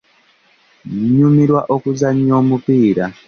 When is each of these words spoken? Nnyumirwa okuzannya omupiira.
Nnyumirwa 0.97 1.61
okuzannya 1.75 2.31
omupiira. 2.41 3.05